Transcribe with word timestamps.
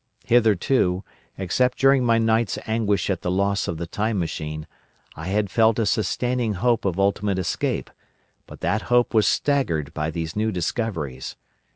Hitherto, 0.25 1.03
except 1.37 1.77
during 1.77 2.03
my 2.03 2.17
night's 2.17 2.57
anguish 2.65 3.07
at 3.11 3.21
the 3.21 3.29
loss 3.29 3.67
of 3.67 3.77
the 3.77 3.85
Time 3.85 4.17
Machine, 4.17 4.65
I 5.15 5.27
had 5.27 5.51
felt 5.51 5.77
a 5.77 5.85
sustaining 5.85 6.53
hope 6.55 6.85
of 6.85 6.99
ultimate 6.99 7.37
escape, 7.37 7.91
but 8.47 8.61
that 8.61 8.81
hope 8.89 9.13
was 9.13 9.27
staggered 9.27 9.93
by 9.93 10.09
these 10.09 10.35
new 10.35 10.51
discoveries. 10.51 11.35